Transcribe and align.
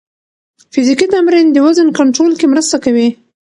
فزیکي 0.73 1.07
تمرین 1.13 1.47
د 1.51 1.57
وزن 1.65 1.87
کنټرول 1.99 2.31
کې 2.39 2.45
مرسته 2.53 2.77
کوي. 2.85 3.09